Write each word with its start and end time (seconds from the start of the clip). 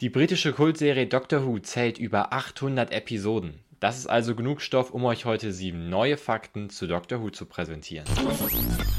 Die 0.00 0.08
britische 0.08 0.54
Kultserie 0.54 1.06
Doctor 1.06 1.44
Who 1.44 1.58
zählt 1.58 1.98
über 1.98 2.32
800 2.32 2.90
Episoden. 2.90 3.60
Das 3.80 3.98
ist 3.98 4.06
also 4.06 4.34
genug 4.34 4.62
Stoff, 4.62 4.92
um 4.92 5.04
euch 5.04 5.26
heute 5.26 5.52
sieben 5.52 5.90
neue 5.90 6.16
Fakten 6.16 6.70
zu 6.70 6.86
Doctor 6.86 7.20
Who 7.20 7.28
zu 7.28 7.44
präsentieren. 7.44 8.06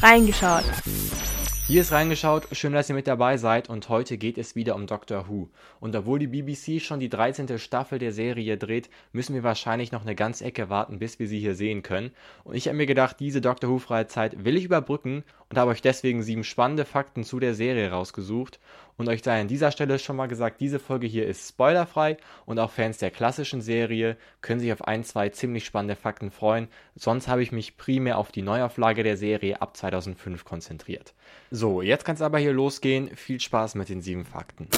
Reingeschaut. 0.04 0.64
Hier 1.66 1.82
ist 1.82 1.92
reingeschaut, 1.92 2.48
schön, 2.52 2.74
dass 2.74 2.90
ihr 2.90 2.96
mit 2.96 3.08
dabei 3.08 3.38
seid 3.38 3.68
und 3.68 3.90
heute 3.90 4.18
geht 4.18 4.38
es 4.38 4.56
wieder 4.56 4.76
um 4.76 4.86
Doctor 4.86 5.28
Who. 5.28 5.50
Und 5.80 5.96
obwohl 5.96 6.20
die 6.20 6.28
BBC 6.28 6.80
schon 6.80 7.00
die 7.00 7.10
13. 7.10 7.58
Staffel 7.58 7.98
der 7.98 8.12
Serie 8.12 8.58
dreht, 8.58 8.90
müssen 9.12 9.34
wir 9.34 9.42
wahrscheinlich 9.42 9.92
noch 9.92 10.02
eine 10.04 10.14
ganze 10.14 10.46
Ecke 10.46 10.70
warten, 10.70 11.00
bis 11.00 11.18
wir 11.18 11.28
sie 11.28 11.40
hier 11.40 11.56
sehen 11.56 11.82
können. 11.82 12.12
Und 12.44 12.56
ich 12.56 12.68
habe 12.68 12.78
mir 12.78 12.86
gedacht, 12.86 13.20
diese 13.20 13.42
Doctor 13.42 13.72
Who 13.72 13.80
freie 13.80 14.06
Zeit 14.06 14.44
will 14.44 14.56
ich 14.56 14.66
überbrücken 14.66 15.24
und 15.52 15.58
habe 15.58 15.72
euch 15.72 15.82
deswegen 15.82 16.24
sieben 16.24 16.46
spannende 16.46 16.86
Fakten 16.86 17.26
zu 17.26 17.40
der 17.40 17.54
Serie 17.54 17.92
rausgesucht. 17.92 18.60
Und 18.96 19.10
euch 19.10 19.22
sei 19.22 19.42
an 19.42 19.50
dieser 19.50 19.72
Stelle 19.72 20.00
schon 20.00 20.16
mal 20.16 20.28
gesagt, 20.28 20.62
diese 20.62 20.80
Folge 20.80 21.08
hier 21.08 21.28
ist 21.28 21.50
spoilerfrei 21.50 22.18
und 22.46 22.58
auch 22.58 22.72
Fans 22.72 23.00
der 23.00 23.12
klassischen 23.12 23.62
Serie 23.62 24.16
können 24.42 24.62
sich 24.62 24.72
auf 24.72 24.88
ein, 24.88 25.04
zwei 25.04 25.28
ziemlich 25.30 25.66
spannende 25.66 25.98
Fakten 25.98 26.32
freuen. 26.32 26.70
Sonst 26.96 27.28
habe 27.28 27.44
ich 27.44 27.52
mich 27.52 27.76
primär 27.76 28.18
auf 28.18 28.32
die 28.32 28.44
Neuauflage 28.44 29.04
der 29.04 29.18
Serie 29.18 29.62
ab 29.62 29.76
2005 29.76 30.46
konzentriert. 30.46 31.14
So, 31.50 31.82
jetzt 31.82 32.06
kann 32.06 32.16
es 32.16 32.22
aber 32.22 32.40
hier 32.40 32.54
losgehen. 32.54 33.14
Viel 33.18 33.42
Spaß 33.42 33.76
mit 33.76 33.90
den 33.90 34.02
sieben 34.02 34.24
Fakten. 34.24 34.70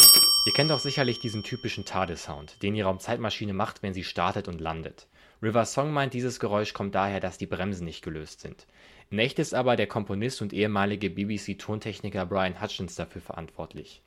Ihr 0.45 0.53
kennt 0.53 0.71
auch 0.71 0.79
sicherlich 0.79 1.19
diesen 1.19 1.43
typischen 1.43 1.85
TARDIS-Sound, 1.85 2.63
den 2.63 2.73
die 2.73 2.81
Raumzeitmaschine 2.81 3.53
macht, 3.53 3.83
wenn 3.83 3.93
sie 3.93 4.03
startet 4.03 4.47
und 4.47 4.59
landet. 4.59 5.07
River 5.43 5.65
Song 5.65 5.91
meint, 5.91 6.13
dieses 6.13 6.39
Geräusch 6.39 6.71
kommt 6.71 6.95
daher, 6.95 7.19
dass 7.19 7.37
die 7.37 7.47
Bremsen 7.47 7.83
nicht 7.83 8.01
gelöst 8.01 8.39
sind. 8.39 8.65
In 9.09 9.19
echt 9.19 9.39
ist 9.39 9.53
aber 9.53 9.75
der 9.75 9.87
Komponist 9.87 10.41
und 10.41 10.53
ehemalige 10.53 11.09
BBC-Tontechniker 11.09 12.25
Brian 12.25 12.61
Hutchins 12.61 12.95
dafür 12.95 13.21
verantwortlich. 13.21 14.01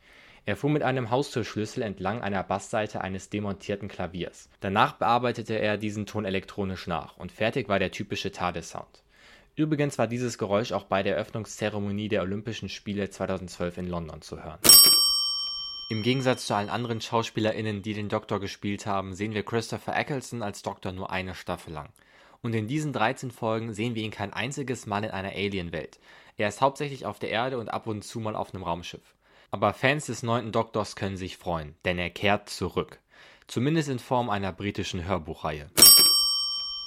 Er 0.47 0.57
fuhr 0.57 0.71
mit 0.71 0.83
einem 0.83 1.11
Haustürschlüssel 1.11 1.83
entlang 1.83 2.23
einer 2.23 2.43
Bassseite 2.43 3.03
eines 3.03 3.29
demontierten 3.29 3.89
Klaviers. 3.89 4.49
Danach 4.61 4.95
bearbeitete 4.95 5.59
er 5.59 5.77
diesen 5.77 6.07
Ton 6.07 6.25
elektronisch 6.25 6.87
nach 6.87 7.19
und 7.19 7.33
fertig 7.33 7.69
war 7.69 7.79
der 7.79 7.91
typische 7.91 8.33
TARDIS-Sound. 8.33 9.03
Übrigens 9.57 9.99
war 9.99 10.07
dieses 10.07 10.39
Geräusch 10.39 10.73
auch 10.73 10.85
bei 10.85 11.03
der 11.03 11.17
Eröffnungszeremonie 11.17 12.09
der 12.09 12.23
Olympischen 12.23 12.71
Spiele 12.71 13.11
2012 13.11 13.77
in 13.77 13.89
London 13.89 14.23
zu 14.23 14.43
hören. 14.43 14.61
Im 15.89 16.03
Gegensatz 16.03 16.49
zu 16.49 16.55
allen 16.57 16.69
anderen 16.69 17.01
SchauspielerInnen, 17.01 17.81
die 17.81 17.95
den 17.95 18.09
Doktor 18.09 18.41
gespielt 18.41 18.87
haben, 18.87 19.15
sehen 19.15 19.35
wir 19.35 19.45
Christopher 19.45 19.97
Eccleston 19.97 20.43
als 20.43 20.63
Doktor 20.63 20.91
nur 20.91 21.11
eine 21.11 21.37
Staffel 21.37 21.73
lang. 21.73 21.91
Und 22.43 22.57
in 22.57 22.67
diesen 22.67 22.93
13 22.93 23.31
Folgen 23.31 23.73
sehen 23.73 23.95
wir 23.95 24.03
ihn 24.03 24.11
kein 24.11 24.33
einziges 24.33 24.87
Mal 24.87 25.05
in 25.05 25.13
einer 25.13 25.31
Alienwelt. 25.31 26.01
Er 26.37 26.49
ist 26.49 26.61
hauptsächlich 26.61 27.07
auf 27.07 27.21
der 27.21 27.31
Erde 27.31 27.59
und 27.59 27.69
ab 27.69 27.87
und 27.87 28.03
zu 28.03 28.19
mal 28.19 28.35
auf 28.35 28.53
einem 28.53 28.65
Raumschiff. 28.65 29.15
Aber 29.53 29.73
Fans 29.73 30.07
des 30.07 30.25
neunten 30.25 30.51
Doktors 30.51 30.97
können 30.97 31.17
sich 31.17 31.37
freuen, 31.37 31.77
denn 31.85 31.99
er 31.99 32.11
kehrt 32.11 32.49
zurück. 32.49 32.99
Zumindest 33.47 33.89
in 33.89 34.01
Form 34.01 34.29
einer 34.29 34.53
britischen 34.53 35.05
Hörbuchreihe. 35.05 35.71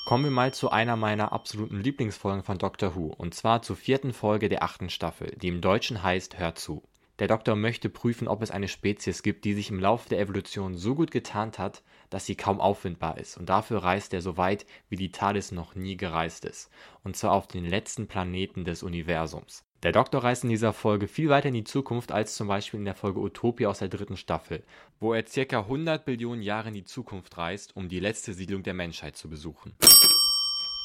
Kommen 0.08 0.26
wir 0.26 0.32
mal 0.32 0.54
zu 0.54 0.72
einer 0.72 0.98
meiner 0.98 1.32
absoluten 1.32 1.80
Lieblingsfolgen 1.80 2.44
von 2.44 2.58
Doctor 2.58 2.96
Who, 2.96 3.14
und 3.18 3.34
zwar 3.34 3.62
zur 3.62 3.78
vierten 3.78 4.12
Folge 4.12 4.50
der 4.50 4.62
achten 4.62 4.90
Staffel, 4.90 5.38
die 5.42 5.48
im 5.48 5.62
Deutschen 5.62 6.04
heißt 6.04 6.38
Hör 6.38 6.56
zu. 6.56 6.84
Der 7.20 7.28
Doktor 7.28 7.58
möchte 7.58 7.90
prüfen, 7.90 8.30
ob 8.30 8.42
es 8.42 8.50
eine 8.50 8.70
Spezies 8.70 9.24
gibt, 9.24 9.44
die 9.44 9.54
sich 9.54 9.70
im 9.70 9.80
Laufe 9.80 10.08
der 10.08 10.22
Evolution 10.22 10.78
so 10.78 10.96
gut 10.96 11.12
getarnt 11.12 11.60
hat, 11.60 11.84
dass 12.10 12.26
sie 12.26 12.36
kaum 12.36 12.62
auffindbar 12.62 13.18
ist, 13.18 13.38
und 13.38 13.50
dafür 13.50 13.84
reist 13.84 14.14
er 14.14 14.22
so 14.22 14.38
weit, 14.38 14.66
wie 14.88 14.96
die 14.96 15.12
TARDIS 15.12 15.52
noch 15.52 15.76
nie 15.76 15.98
gereist 15.98 16.46
ist, 16.46 16.70
und 17.04 17.18
zwar 17.18 17.34
auf 17.34 17.48
den 17.48 17.66
letzten 17.66 18.08
Planeten 18.08 18.64
des 18.64 18.84
Universums. 18.84 19.66
Der 19.84 19.92
Doktor 19.92 20.24
reist 20.24 20.46
in 20.46 20.50
dieser 20.50 20.72
Folge 20.72 21.08
viel 21.08 21.30
weiter 21.30 21.50
in 21.50 21.54
die 21.54 21.64
Zukunft 21.66 22.14
als 22.14 22.36
zum 22.36 22.48
Beispiel 22.48 22.80
in 22.80 22.86
der 22.86 22.96
Folge 22.96 23.20
Utopia 23.20 23.70
aus 23.70 23.80
der 23.80 23.90
dritten 23.90 24.18
Staffel, 24.18 24.64
wo 25.02 25.14
er 25.14 25.26
circa 25.28 25.60
100 25.60 26.06
Billionen 26.06 26.42
Jahre 26.42 26.70
in 26.70 26.74
die 26.74 26.86
Zukunft 26.86 27.38
reist, 27.38 27.76
um 27.76 27.90
die 27.90 28.00
letzte 28.00 28.34
Siedlung 28.34 28.64
der 28.64 28.74
Menschheit 28.74 29.18
zu 29.18 29.30
besuchen. 29.30 29.76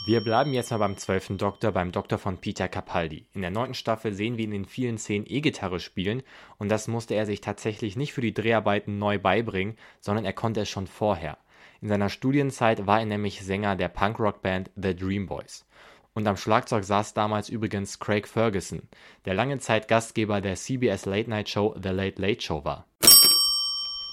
Wir 0.07 0.21
bleiben 0.21 0.53
jetzt 0.53 0.71
mal 0.71 0.77
beim 0.77 0.99
zwölften 0.99 1.39
Doktor, 1.39 1.73
beim 1.73 1.91
Doktor 1.91 2.19
von 2.19 2.37
Peter 2.37 2.69
Capaldi. 2.69 3.25
In 3.33 3.41
der 3.41 3.51
neunten 3.51 3.73
Staffel 3.73 4.13
sehen 4.13 4.37
wir 4.37 4.45
ihn 4.45 4.53
in 4.53 4.67
vielen 4.67 4.99
Szenen 4.99 5.25
E-Gitarre 5.27 5.81
spielen 5.81 6.23
und 6.59 6.69
das 6.69 6.89
musste 6.89 7.15
er 7.15 7.25
sich 7.25 7.41
tatsächlich 7.41 7.97
nicht 7.97 8.13
für 8.13 8.21
die 8.21 8.35
Dreharbeiten 8.35 8.99
neu 8.99 9.19
beibringen, 9.19 9.79
sondern 10.01 10.27
er 10.27 10.35
konnte 10.35 10.61
es 10.61 10.69
schon 10.69 10.89
vorher. 10.89 11.39
In 11.81 11.89
seiner 11.89 12.11
Studienzeit 12.11 12.87
war 12.87 13.01
er 13.01 13.07
nämlich 13.07 13.41
Sänger 13.41 13.77
der 13.77 13.89
Punkrock-Band 13.89 14.73
The 14.77 14.95
Dream 14.95 15.25
Boys. 15.25 15.65
Und 16.13 16.29
am 16.29 16.37
Schlagzeug 16.37 16.85
saß 16.85 17.15
damals 17.15 17.49
übrigens 17.49 17.99
Craig 17.99 18.29
Ferguson, 18.29 18.83
der 19.25 19.33
lange 19.33 19.57
Zeit 19.57 19.89
Gastgeber 19.89 20.43
der 20.43 20.57
CBS 20.57 21.07
Late 21.07 21.31
Night 21.31 21.49
Show 21.49 21.75
The 21.83 21.89
Late 21.89 22.21
Late 22.21 22.43
Show 22.43 22.63
war. 22.63 22.87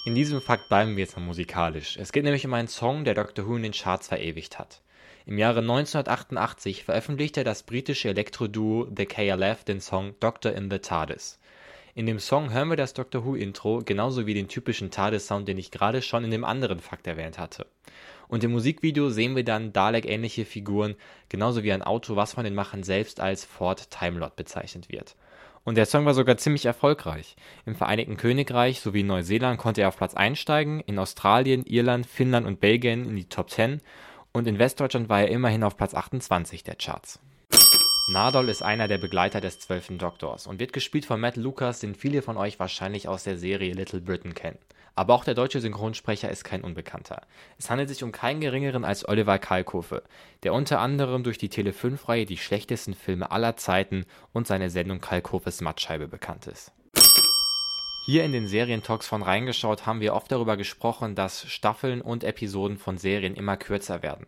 In 0.06 0.16
diesem 0.16 0.40
Fakt 0.40 0.70
bleiben 0.70 0.96
wir 0.96 1.04
jetzt 1.04 1.18
mal 1.18 1.26
musikalisch. 1.26 1.98
Es 1.98 2.14
geht 2.14 2.24
nämlich 2.24 2.46
um 2.46 2.54
einen 2.54 2.70
Song, 2.70 3.04
der 3.04 3.14
Doctor 3.14 3.46
Who 3.46 3.58
in 3.58 3.64
den 3.64 3.74
Charts 3.74 4.08
verewigt 4.08 4.58
hat. 4.58 4.82
Im 5.28 5.38
Jahre 5.38 5.60
1988 5.60 6.84
veröffentlichte 6.84 7.44
das 7.44 7.62
britische 7.62 8.10
Elektro-Duo 8.10 8.88
The 8.96 9.06
KLF 9.06 9.64
den 9.64 9.80
Song 9.80 10.16
Doctor 10.20 10.52
in 10.52 10.72
the 10.72 10.80
TARDIS. 10.80 11.40
In 11.94 12.08
dem 12.08 12.18
Song 12.18 12.52
hören 12.52 12.70
wir 12.70 12.76
das 12.76 12.94
Doctor 12.94 13.24
Who 13.24 13.36
Intro 13.36 13.84
genauso 13.86 14.26
wie 14.26 14.34
den 14.34 14.48
typischen 14.48 14.90
TARDIS-Sound, 14.90 15.48
den 15.48 15.60
ich 15.60 15.70
gerade 15.70 16.02
schon 16.02 16.24
in 16.24 16.32
dem 16.32 16.44
anderen 16.44 16.80
Fakt 16.80 17.06
erwähnt 17.06 17.38
hatte. 17.38 17.68
Und 18.30 18.44
im 18.44 18.52
Musikvideo 18.52 19.10
sehen 19.10 19.36
wir 19.36 19.44
dann 19.44 19.74
Dalek-ähnliche 19.74 20.46
Figuren, 20.46 20.96
genauso 21.30 21.62
wie 21.62 21.72
ein 21.72 21.84
Auto, 21.84 22.16
was 22.16 22.34
von 22.34 22.44
den 22.44 22.56
Machern 22.56 22.82
selbst 22.82 23.20
als 23.20 23.46
Ford 23.46 23.92
Timelot 23.92 24.36
bezeichnet 24.36 24.90
wird. 24.90 25.16
Und 25.64 25.76
der 25.76 25.86
Song 25.86 26.06
war 26.06 26.16
sogar 26.16 26.38
ziemlich 26.38 26.66
erfolgreich. 26.66 27.36
Im 27.68 27.76
Vereinigten 27.76 28.18
Königreich 28.18 28.80
sowie 28.80 29.04
Neuseeland 29.04 29.60
konnte 29.60 29.82
er 29.82 29.90
auf 29.90 29.98
Platz 29.98 30.16
einsteigen, 30.16 30.80
in 30.80 30.98
Australien, 30.98 31.64
Irland, 31.66 32.08
Finnland 32.08 32.48
und 32.48 32.60
Belgien 32.60 33.08
in 33.08 33.16
die 33.16 33.30
Top 33.30 33.52
10 33.52 33.82
und 34.34 34.48
in 34.48 34.60
Westdeutschland 34.60 35.10
war 35.10 35.22
er 35.22 35.30
immerhin 35.30 35.64
auf 35.64 35.78
Platz 35.78 35.94
28 35.94 36.64
der 36.64 36.76
Charts. 36.76 37.20
Nardol 38.12 38.50
ist 38.50 38.62
einer 38.62 38.88
der 38.88 38.98
Begleiter 38.98 39.42
des 39.42 39.60
zwölften 39.60 39.98
Doktors 39.98 40.48
und 40.48 40.60
wird 40.60 40.74
gespielt 40.74 41.06
von 41.06 41.20
Matt 41.20 41.38
Lucas, 41.38 41.80
den 41.80 41.96
viele 41.96 42.22
von 42.22 42.36
euch 42.36 42.60
wahrscheinlich 42.60 43.08
aus 43.08 43.24
der 43.24 43.38
Serie 43.38 43.74
Little 43.74 44.02
Britain 44.02 44.34
kennen. 44.34 44.58
Aber 44.96 45.14
auch 45.14 45.24
der 45.24 45.36
deutsche 45.36 45.62
Synchronsprecher 45.62 46.30
ist 46.30 46.44
kein 46.44 46.64
Unbekannter. 46.64 47.22
Es 47.58 47.70
handelt 47.70 47.88
sich 47.88 48.04
um 48.04 48.12
keinen 48.12 48.42
geringeren 48.42 48.84
als 48.84 49.08
Oliver 49.08 49.40
Kalkofe, 49.40 50.04
der 50.44 50.54
unter 50.54 50.80
anderem 50.80 51.24
durch 51.24 51.38
die 51.38 51.50
Tele5-Reihe 51.50 52.26
Die 52.26 52.38
schlechtesten 52.38 52.94
Filme 52.94 53.32
aller 53.32 53.56
Zeiten 53.56 54.06
und 54.34 54.48
seine 54.48 54.70
Sendung 54.70 55.00
Kalkofes 55.00 55.62
Mattscheibe 55.62 56.08
bekannt 56.08 56.48
ist. 56.48 56.74
Hier 58.04 58.24
in 58.24 58.32
den 58.32 58.48
Serientalks 58.48 59.06
von 59.06 59.22
Reingeschaut 59.22 59.86
haben 59.86 60.02
wir 60.02 60.16
oft 60.16 60.32
darüber 60.32 60.58
gesprochen, 60.58 61.14
dass 61.14 61.46
Staffeln 61.46 62.02
und 62.02 62.24
Episoden 62.24 62.80
von 62.80 62.98
Serien 62.98 63.36
immer 63.36 63.58
kürzer 63.58 64.02
werden. 64.02 64.26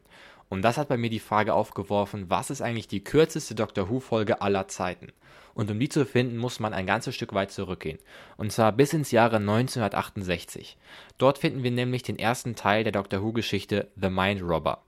Und 0.47 0.61
das 0.61 0.77
hat 0.77 0.89
bei 0.89 0.97
mir 0.97 1.09
die 1.09 1.19
Frage 1.19 1.55
aufgeworfen, 1.55 2.29
was 2.29 2.51
ist 2.51 2.61
eigentlich 2.61 2.87
die 2.87 3.03
kürzeste 3.03 3.55
Doctor 3.55 3.89
Who-Folge 3.89 4.43
aller 4.43 4.67
Zeiten? 4.67 5.07
Und 5.55 5.71
um 5.71 5.79
die 5.79 5.89
zu 5.89 6.05
finden, 6.05 6.37
muss 6.37 6.59
man 6.59 6.71
ein 6.71 6.85
ganzes 6.85 7.15
Stück 7.15 7.33
weit 7.33 7.51
zurückgehen. 7.51 7.97
Und 8.37 8.51
zwar 8.51 8.71
bis 8.73 8.93
ins 8.93 9.09
Jahre 9.09 9.37
1968. 9.37 10.77
Dort 11.17 11.39
finden 11.39 11.63
wir 11.63 11.71
nämlich 11.71 12.03
den 12.03 12.19
ersten 12.19 12.55
Teil 12.55 12.83
der 12.83 12.93
Doctor 12.93 13.23
Who-Geschichte 13.23 13.89
The 13.95 14.09
Mind 14.09 14.43
Robber. 14.43 14.83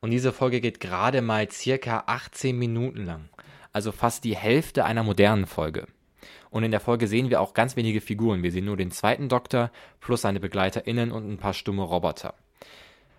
Und 0.00 0.12
diese 0.12 0.32
Folge 0.32 0.62
geht 0.62 0.80
gerade 0.80 1.20
mal 1.20 1.50
circa 1.50 2.04
18 2.06 2.58
Minuten 2.58 3.04
lang. 3.04 3.28
Also 3.74 3.92
fast 3.92 4.24
die 4.24 4.36
Hälfte 4.36 4.86
einer 4.86 5.02
modernen 5.02 5.44
Folge. 5.44 5.88
Und 6.54 6.62
in 6.62 6.70
der 6.70 6.78
Folge 6.78 7.08
sehen 7.08 7.30
wir 7.30 7.40
auch 7.40 7.52
ganz 7.52 7.74
wenige 7.74 8.00
Figuren. 8.00 8.44
Wir 8.44 8.52
sehen 8.52 8.66
nur 8.66 8.76
den 8.76 8.92
zweiten 8.92 9.28
Doktor 9.28 9.72
plus 10.00 10.20
seine 10.20 10.38
BegleiterInnen 10.38 11.10
und 11.10 11.28
ein 11.28 11.36
paar 11.36 11.52
stumme 11.52 11.82
Roboter. 11.82 12.32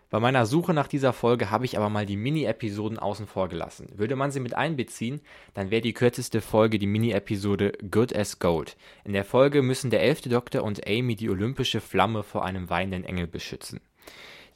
Bei 0.10 0.22
meiner 0.22 0.46
Suche 0.46 0.74
nach 0.74 0.88
dieser 0.88 1.12
Folge 1.12 1.52
habe 1.52 1.66
ich 1.66 1.78
aber 1.78 1.90
mal 1.90 2.06
die 2.06 2.16
Mini-Episoden 2.16 2.98
außen 2.98 3.28
vor 3.28 3.50
gelassen. 3.50 3.90
Würde 3.98 4.16
man 4.16 4.32
sie 4.32 4.40
mit 4.40 4.54
einbeziehen, 4.54 5.20
dann 5.54 5.70
wäre 5.70 5.82
die 5.82 5.92
kürzeste 5.92 6.40
Folge 6.40 6.80
die 6.80 6.88
Mini-Episode 6.88 7.74
Good 7.92 8.16
as 8.16 8.40
Gold. 8.40 8.78
In 9.04 9.12
der 9.12 9.26
Folge 9.26 9.62
müssen 9.62 9.90
der 9.90 10.02
elfte 10.02 10.30
Doktor 10.30 10.64
und 10.64 10.88
Amy 10.88 11.18
die 11.18 11.30
olympische 11.30 11.82
Flamme 11.82 12.24
vor 12.24 12.46
einem 12.46 12.70
weinenden 12.70 13.04
Engel 13.04 13.28
beschützen. 13.28 13.82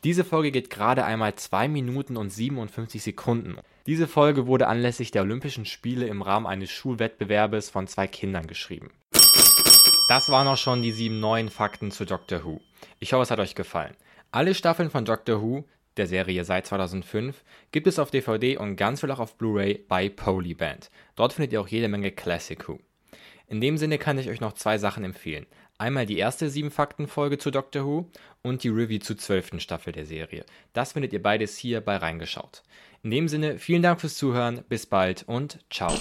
Diese 0.05 0.23
Folge 0.23 0.51
geht 0.51 0.69
gerade 0.69 1.03
einmal 1.03 1.35
2 1.35 1.67
Minuten 1.67 2.15
und 2.15 2.29
57 2.29 3.03
Sekunden. 3.03 3.57
Diese 3.89 4.07
Folge 4.07 4.45
wurde 4.45 4.67
anlässlich 4.67 5.09
der 5.09 5.23
Olympischen 5.23 5.65
Spiele 5.65 6.05
im 6.05 6.21
Rahmen 6.21 6.45
eines 6.45 6.69
Schulwettbewerbes 6.69 7.71
von 7.71 7.87
zwei 7.87 8.05
Kindern 8.05 8.45
geschrieben. 8.45 8.91
Das 10.09 10.29
waren 10.29 10.47
auch 10.47 10.57
schon 10.57 10.83
die 10.83 10.91
sieben 10.91 11.19
neuen 11.19 11.49
Fakten 11.49 11.89
zu 11.89 12.05
Doctor 12.05 12.43
Who. 12.43 12.61
Ich 12.99 13.13
hoffe, 13.13 13.23
es 13.23 13.31
hat 13.31 13.39
euch 13.39 13.55
gefallen. 13.55 13.95
Alle 14.29 14.53
Staffeln 14.53 14.91
von 14.91 15.05
Doctor 15.05 15.41
Who, 15.41 15.65
der 15.97 16.05
Serie 16.05 16.45
seit 16.45 16.67
2005, 16.67 17.43
gibt 17.71 17.87
es 17.87 17.97
auf 17.97 18.11
DVD 18.11 18.57
und 18.57 18.75
ganz 18.75 18.99
viel 18.99 19.09
auch 19.09 19.17
auf 19.17 19.39
Blu-ray 19.39 19.83
bei 19.87 20.07
Polyband. 20.07 20.91
Dort 21.15 21.33
findet 21.33 21.53
ihr 21.53 21.59
auch 21.59 21.67
jede 21.67 21.87
Menge 21.87 22.11
Classic 22.11 22.67
Who. 22.67 22.77
In 23.49 23.61
dem 23.61 23.77
Sinne 23.77 23.97
kann 23.97 24.19
ich 24.19 24.29
euch 24.29 24.41
noch 24.41 24.53
zwei 24.53 24.77
Sachen 24.77 25.03
empfehlen. 25.03 25.47
Einmal 25.79 26.05
die 26.05 26.19
erste 26.19 26.47
7-Fakten-Folge 26.47 27.39
zu 27.39 27.49
Doctor 27.49 27.83
Who 27.83 28.11
und 28.43 28.63
die 28.63 28.69
Review 28.69 28.99
zur 28.99 29.17
12. 29.17 29.59
Staffel 29.59 29.91
der 29.91 30.05
Serie. 30.05 30.45
Das 30.73 30.93
findet 30.93 31.13
ihr 31.13 31.21
beides 31.21 31.57
hier 31.57 31.81
bei 31.81 31.97
Reingeschaut. 31.97 32.63
In 33.01 33.09
dem 33.09 33.27
Sinne, 33.27 33.57
vielen 33.57 33.81
Dank 33.81 34.01
fürs 34.01 34.17
Zuhören, 34.17 34.63
bis 34.69 34.85
bald 34.85 35.23
und 35.27 35.59
ciao. 35.71 35.97